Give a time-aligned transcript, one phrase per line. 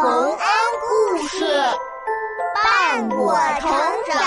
[0.00, 0.38] 洪恩
[0.86, 1.44] 故事
[2.54, 3.68] 伴我成
[4.06, 4.22] 长。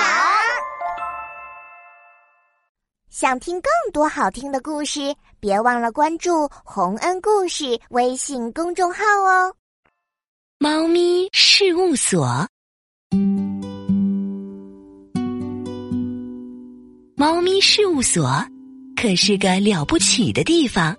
[3.09, 9.55] 想听更多好听的故事，别忘了关注洪恩故事微信公众号哦。
[10.59, 12.45] 猫咪事务所，
[17.15, 18.29] 猫咪事务所
[19.01, 20.93] 可是个了不起的地方，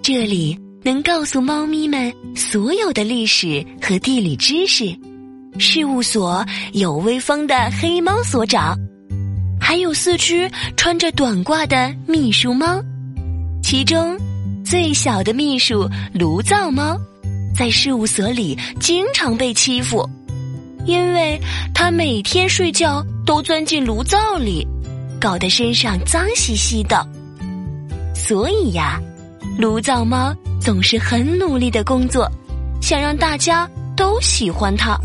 [0.00, 0.56] 这里。
[0.82, 4.96] 能告诉猫咪们所有的历史和地理知识。
[5.58, 8.78] 事务所有威风的黑猫所长，
[9.60, 12.80] 还有四只穿着短褂的秘书猫。
[13.62, 14.16] 其中
[14.64, 16.96] 最小的秘书炉灶猫，
[17.54, 20.08] 在事务所里经常被欺负，
[20.86, 21.38] 因为
[21.74, 24.66] 它每天睡觉都钻进炉灶里，
[25.20, 27.06] 搞得身上脏兮兮的。
[28.14, 29.00] 所以呀，
[29.58, 30.34] 炉灶猫。
[30.60, 32.30] 总是很努力的工作，
[32.82, 34.98] 想让大家都喜欢他。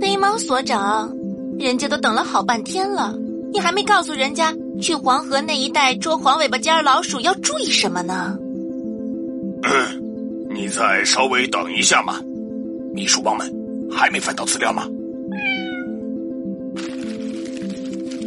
[0.00, 1.14] 黑猫所长，
[1.58, 3.14] 人家都等了好半天了，
[3.52, 8.36] 你还没告诉人家去黄河那一带捉黄尾巴尖老鼠要注意什么呢？
[10.50, 12.20] 你再稍微等一下嘛，
[12.94, 13.46] 秘书帮们
[13.90, 14.88] 还没翻到资料吗？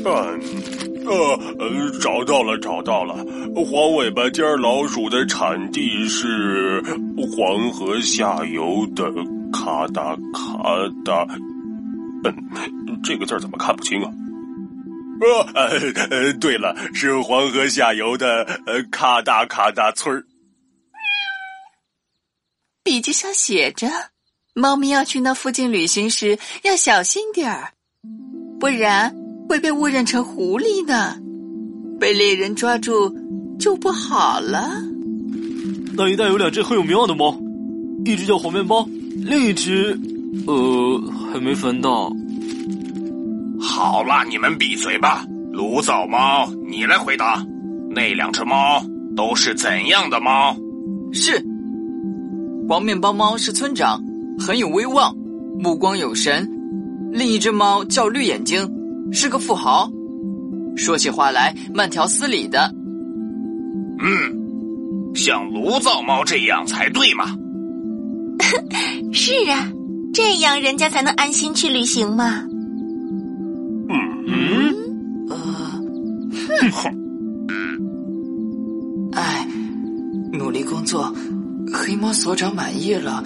[0.06, 0.71] 嗯。
[1.06, 3.16] 呃呃，找到了，找到了。
[3.66, 6.82] 黄尾巴尖老鼠的产地是
[7.36, 9.12] 黄河下游的
[9.52, 10.62] 卡达卡
[11.04, 11.26] 达。
[12.24, 14.12] 嗯，这个字怎么看不清啊？
[15.54, 15.70] 呃
[16.10, 20.24] 呃，对了，是黄河下游的呃卡达卡达村儿。
[22.84, 23.88] 笔记上写着，
[24.56, 27.72] 猫咪要去那附近旅行时要小心点儿，
[28.60, 29.16] 不然。
[29.52, 31.14] 会被误认成狐狸呢，
[32.00, 33.14] 被猎人抓住
[33.60, 34.72] 就不好了。
[35.92, 37.38] 那一带有两只很有名望的猫，
[38.06, 40.00] 一只叫黄面包，另一只，
[40.48, 41.02] 呃，
[41.34, 42.09] 还没翻到。
[43.59, 45.25] 好了，你们闭嘴吧。
[45.52, 47.46] 炉灶猫，你来回答，
[47.90, 48.81] 那两只猫
[49.18, 50.56] 都是怎样的猫？
[51.12, 51.46] 是，
[52.70, 54.02] 黄面包猫是村长，
[54.40, 55.14] 很有威望，
[55.59, 56.50] 目光有神。
[57.12, 58.66] 另一只猫叫绿眼睛。
[59.12, 59.90] 是个富豪，
[60.76, 62.74] 说起话来慢条斯理的。
[64.00, 67.36] 嗯，像炉灶猫这样才对嘛。
[69.14, 69.70] 是啊，
[70.14, 72.44] 这样人家才能安心去旅行嘛。
[73.90, 73.96] 嗯
[74.28, 74.74] 嗯，
[75.30, 75.38] 呃，
[76.72, 76.98] 哼。
[79.14, 79.46] 哎，
[80.32, 81.14] 努力工作，
[81.74, 83.22] 黑猫所长满意了，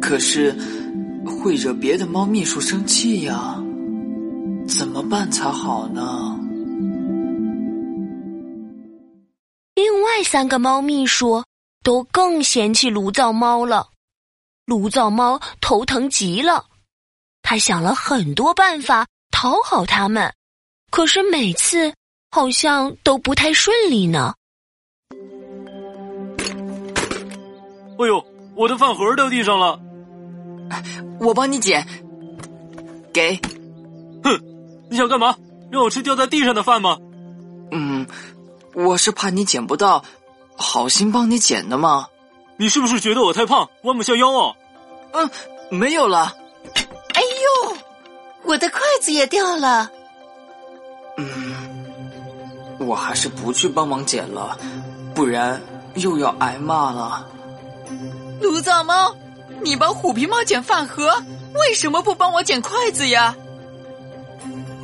[0.00, 0.54] 可是
[1.24, 3.58] 会惹别的猫秘书生气呀。
[5.04, 6.40] 怎么办才好呢？
[9.74, 11.44] 另外三个猫秘书
[11.82, 13.88] 都更嫌弃炉灶猫了，
[14.64, 16.64] 炉灶猫头疼极了。
[17.42, 20.32] 他想了很多办法讨好他们，
[20.90, 21.92] 可是每次
[22.30, 24.32] 好像都不太顺利呢。
[27.98, 28.24] 哎呦，
[28.56, 29.78] 我的饭盒掉地上了，
[31.20, 31.86] 我帮你捡。
[33.12, 33.53] 给，哼。
[34.94, 35.34] 你想干嘛？
[35.72, 36.96] 让我吃掉在地上的饭吗？
[37.72, 38.06] 嗯，
[38.74, 40.04] 我是怕你捡不到，
[40.56, 42.06] 好心帮你捡的嘛。
[42.56, 44.54] 你是不是觉得我太胖，弯不下腰啊？
[45.14, 45.28] 嗯，
[45.68, 46.32] 没有了。
[47.12, 47.20] 哎
[47.66, 47.76] 呦，
[48.44, 49.90] 我的筷子也掉了。
[51.16, 51.26] 嗯，
[52.78, 54.56] 我还是不去帮忙捡了，
[55.12, 55.60] 不然
[55.96, 57.26] 又要挨骂了。
[58.40, 59.12] 炉灶猫，
[59.60, 61.20] 你帮虎皮猫捡饭盒，
[61.54, 63.34] 为什么不帮我捡筷子呀？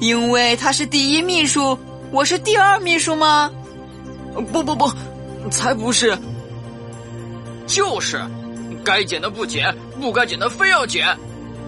[0.01, 1.79] 因为他是第一秘书，
[2.11, 3.51] 我是第二秘书吗？
[4.51, 4.91] 不不不，
[5.51, 6.19] 才不是！
[7.67, 8.19] 就是，
[8.83, 11.15] 该捡的不捡，不该捡的非要捡，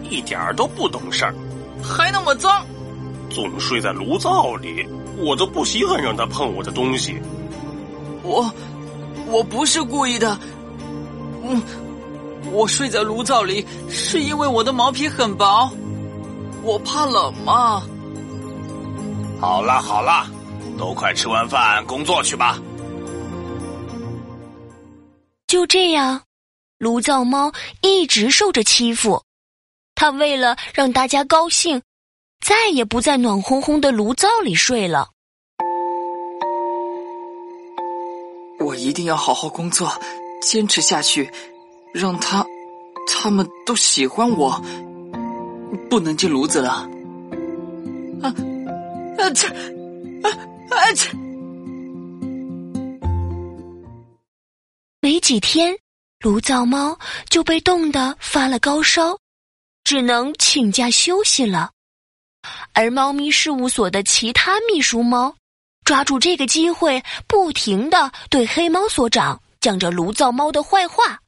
[0.08, 1.34] 一点都不懂事儿，
[1.82, 2.64] 还那么脏，
[3.28, 4.86] 总睡在炉灶里，
[5.18, 7.20] 我都不稀罕让他碰我的东西。
[8.22, 8.50] 我，
[9.26, 10.38] 我不是故意的。
[11.44, 11.62] 嗯，
[12.50, 15.70] 我睡在炉灶里是因为我的毛皮很薄，
[16.62, 17.82] 我怕冷嘛。
[19.42, 20.30] 好啦好啦，
[20.78, 22.62] 都快吃完饭工作去吧。
[25.48, 26.22] 就这样，
[26.78, 29.20] 炉灶猫一直受着欺负。
[29.96, 31.82] 他为了让大家高兴，
[32.40, 35.08] 再也不在暖烘烘的炉灶里睡了。
[38.60, 39.92] 我一定要好好工作，
[40.40, 41.28] 坚持下去，
[41.92, 42.46] 让他
[43.08, 44.62] 他们都喜欢我。
[45.90, 46.88] 不能进炉子了。
[48.22, 48.32] 啊！
[49.18, 49.30] 啊！
[49.34, 49.46] 切！
[50.22, 50.30] 啊！
[50.70, 50.92] 啊！
[50.94, 51.10] 切！
[55.00, 55.76] 没几天，
[56.20, 56.98] 炉灶猫
[57.28, 59.18] 就被冻得发了高烧，
[59.84, 61.70] 只能请假休息了。
[62.72, 65.34] 而猫咪事务所的其他秘书猫，
[65.84, 71.20] 抓住这个机会，不停的对黑猫所长讲着炉灶猫的坏话。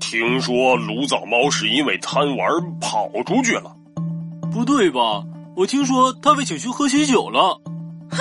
[0.00, 2.48] 听说炉灶猫是因为贪玩
[2.80, 3.76] 跑出去了，
[4.56, 5.22] 不对吧？
[5.54, 7.60] 我听说他被请去喝喜酒了。
[8.10, 8.18] 哼，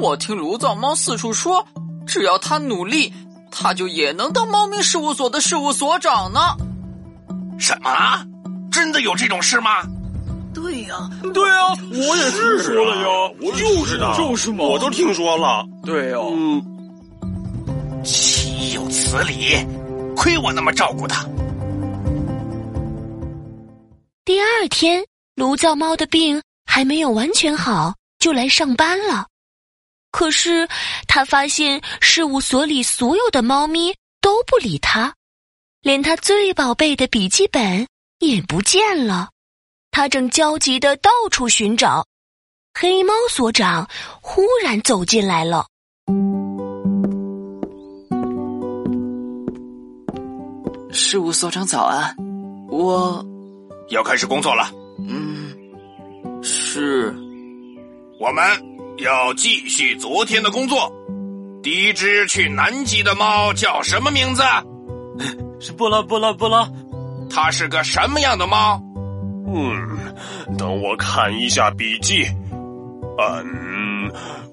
[0.00, 1.64] 我听炉灶猫四处说，
[2.06, 3.12] 只要他努力，
[3.50, 6.40] 他就也能当猫咪事务所的事务所长呢。
[7.58, 7.90] 什么？
[8.70, 9.82] 真的有这种事吗？
[10.54, 13.06] 对呀，对呀，我也是说了呀，
[13.56, 15.66] 就是的，就是嘛，我都听说了。
[15.84, 16.62] 对呀，嗯，
[18.02, 19.56] 岂有此理！
[20.16, 21.26] 亏我那么照顾他。
[24.24, 25.04] 第二天，
[25.36, 29.26] 炉灶猫的病还没有完全好，就来上班了。
[30.10, 30.66] 可是
[31.06, 35.14] 他发现事务所里所有的猫咪都不理他，
[35.82, 37.86] 连他最宝贝的笔记本。
[38.18, 39.28] 也不见了，
[39.90, 42.06] 他正焦急的到处寻找。
[42.72, 43.86] 黑猫所长
[44.22, 45.66] 忽然走进来了。
[50.90, 52.16] 事务所长早安，
[52.70, 53.22] 我
[53.90, 54.72] 要开始工作了。
[54.98, 55.54] 嗯，
[56.42, 57.14] 是，
[58.18, 58.44] 我们
[58.98, 60.90] 要继续昨天的工作。
[61.62, 64.42] 第一只去南极的猫叫什么名字？
[65.60, 66.68] 是布拉布拉布拉。
[67.28, 68.80] 它是个什么样的猫？
[69.48, 72.24] 嗯，等我看一下笔记。
[73.18, 74.10] 嗯，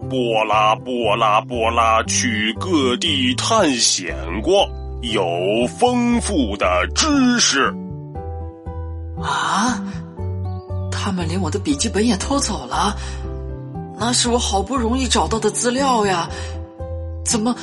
[0.09, 4.67] 波拉波拉波拉去各地探险过，
[5.01, 7.73] 有丰富的知识。
[9.21, 9.79] 啊！
[11.03, 12.95] 他们连我的笔记本也偷走了，
[13.99, 16.29] 那是我好不容易找到的资料呀！
[17.25, 17.53] 怎么，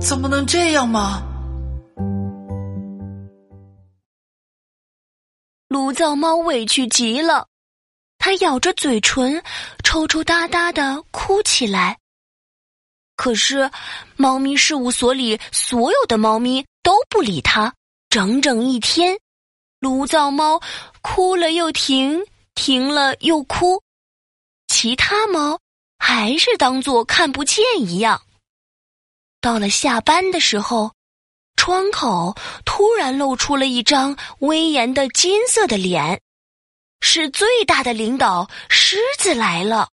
[0.00, 1.22] 怎么能这样吗？
[5.68, 7.46] 炉灶猫委屈极了，
[8.18, 9.40] 它咬着嘴唇，
[9.84, 11.96] 抽抽搭搭的哭起来。
[13.14, 13.70] 可是，
[14.16, 17.72] 猫咪事务所里所有的猫咪都不理它，
[18.10, 19.16] 整整一天，
[19.78, 20.60] 炉灶猫
[21.00, 22.20] 哭了又停，
[22.56, 23.80] 停了又哭，
[24.66, 25.60] 其他猫
[26.00, 28.20] 还是当作看不见一样。
[29.40, 30.90] 到了下班的时候。
[31.58, 32.34] 窗口
[32.66, 36.20] 突然露出了一张威严的金色的脸，
[37.00, 39.88] 是最大的领导狮子来了。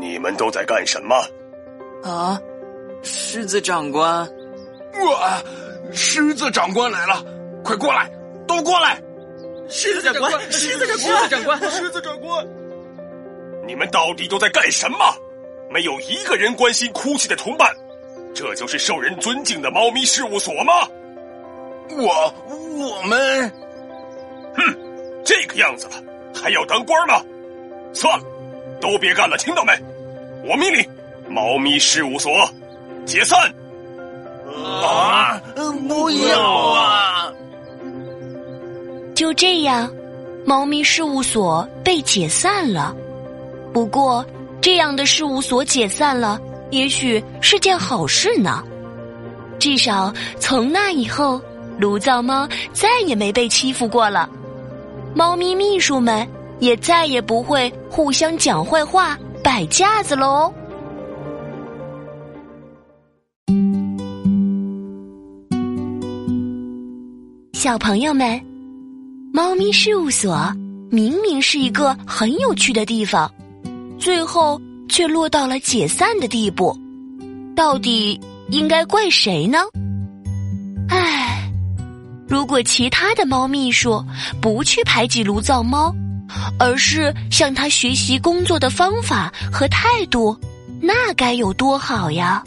[0.00, 1.14] 你们都在干什么？
[2.02, 2.38] 啊，
[3.04, 4.28] 狮子长官！
[5.06, 5.40] 哇，
[5.92, 7.24] 狮子长官来了！
[7.62, 8.10] 快过来，
[8.46, 9.00] 都过来！
[9.68, 12.46] 狮子长官，狮子长官，狮子长官，狮子长官！
[13.66, 14.98] 你们到底都在干什么？
[15.70, 17.74] 没有一个人关心哭泣的同伴，
[18.34, 20.72] 这就是受人尊敬的猫咪事务所吗？
[21.90, 22.34] 我
[22.78, 23.50] 我们，
[24.54, 24.62] 哼，
[25.24, 25.94] 这个样子了，
[26.34, 27.20] 还要当官吗？
[27.92, 28.24] 算了，
[28.80, 29.72] 都别干了，听到没？
[30.44, 30.88] 我命令，
[31.28, 32.48] 猫咪事务所
[33.04, 33.52] 解散。
[34.64, 35.40] 啊，
[35.88, 37.32] 不要啊！
[39.14, 39.90] 就这样，
[40.44, 42.94] 猫咪事务所被解散了。
[43.72, 44.24] 不过。
[44.58, 46.40] 这样的事务所解散了，
[46.70, 48.64] 也许是件好事呢。
[49.60, 51.40] 至少从那以后，
[51.78, 54.28] 炉灶猫再也没被欺负过了。
[55.14, 56.26] 猫咪秘书们
[56.58, 60.52] 也再也不会互相讲坏话、摆架子喽。
[67.56, 68.38] 小朋友们，
[69.32, 70.52] 猫咪事务所
[70.90, 73.32] 明明是一个很有趣的地方。
[73.98, 74.60] 最后
[74.90, 76.78] 却落到了解散的地步，
[77.56, 78.20] 到底
[78.50, 79.58] 应该怪谁呢？
[80.90, 81.50] 唉，
[82.28, 84.04] 如果其他的猫秘书
[84.38, 85.90] 不去排挤炉灶猫，
[86.58, 90.38] 而是向他学习工作的方法和态度，
[90.78, 92.44] 那该有多好呀！